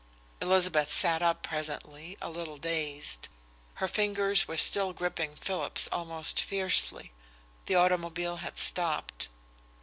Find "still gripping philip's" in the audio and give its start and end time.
4.57-5.87